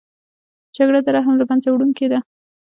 جګړه 0.75 0.99
د 1.03 1.07
رحم 1.15 1.33
له 1.39 1.45
منځه 1.49 1.69
وړونکې 1.71 2.05
ده 2.11 2.19